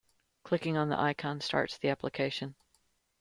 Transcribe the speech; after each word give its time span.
Clicking 0.41 0.77
on 0.77 0.89
the 0.89 0.99
icon 0.99 1.41
starts 1.41 1.77
the 1.77 1.89
application. 1.89 2.55